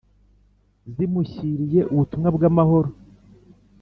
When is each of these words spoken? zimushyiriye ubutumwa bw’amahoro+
zimushyiriye 0.93 1.81
ubutumwa 1.91 2.27
bw’amahoro+ 2.35 2.89